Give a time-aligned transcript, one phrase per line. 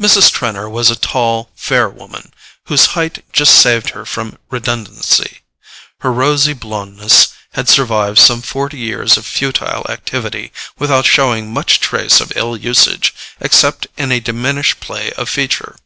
[0.00, 0.32] Mrs.
[0.32, 2.32] Trenor was a tall fair woman,
[2.68, 5.40] whose height just saved her from redundancy.
[6.00, 12.22] Her rosy blondness had survived some forty years of futile activity without showing much trace
[12.22, 15.76] of ill usage except in a diminished play of feature.